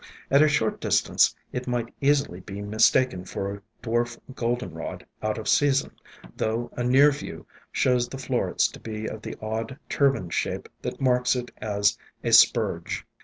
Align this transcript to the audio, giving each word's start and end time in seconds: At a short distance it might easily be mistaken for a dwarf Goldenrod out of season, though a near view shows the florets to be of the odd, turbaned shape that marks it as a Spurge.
At 0.31 0.41
a 0.41 0.47
short 0.47 0.81
distance 0.81 1.35
it 1.53 1.67
might 1.67 1.93
easily 2.01 2.39
be 2.39 2.59
mistaken 2.59 3.23
for 3.23 3.53
a 3.53 3.61
dwarf 3.83 4.19
Goldenrod 4.33 5.05
out 5.21 5.37
of 5.37 5.47
season, 5.47 5.91
though 6.35 6.71
a 6.75 6.83
near 6.83 7.11
view 7.11 7.45
shows 7.71 8.09
the 8.09 8.17
florets 8.17 8.67
to 8.69 8.79
be 8.79 9.05
of 9.05 9.21
the 9.21 9.35
odd, 9.43 9.77
turbaned 9.89 10.33
shape 10.33 10.67
that 10.81 10.99
marks 11.01 11.35
it 11.35 11.51
as 11.59 11.99
a 12.23 12.31
Spurge. 12.31 13.05